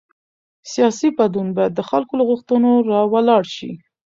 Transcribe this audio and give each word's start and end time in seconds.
سیاسي 0.71 1.09
بدلون 1.17 1.47
باید 1.57 1.73
د 1.75 1.81
خلکو 1.89 2.13
له 2.19 2.23
غوښتنو 2.29 2.69
راولاړ 2.91 3.43
شي 3.55 3.71